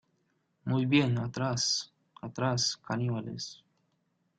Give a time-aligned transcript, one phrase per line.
[0.65, 1.93] ¡Muy bien, atrás!¡
[2.23, 3.63] atrás, caníbales!